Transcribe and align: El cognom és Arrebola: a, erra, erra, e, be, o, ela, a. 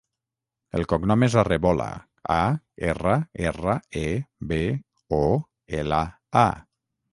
El 0.77 0.85
cognom 0.93 1.25
és 1.27 1.35
Arrebola: 1.41 1.87
a, 2.37 2.39
erra, 2.93 3.19
erra, 3.51 3.77
e, 4.03 4.07
be, 4.53 4.61
o, 5.21 5.23
ela, 5.83 6.03
a. 6.49 6.51